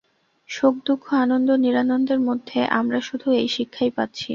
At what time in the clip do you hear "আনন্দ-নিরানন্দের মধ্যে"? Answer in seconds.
1.15-2.59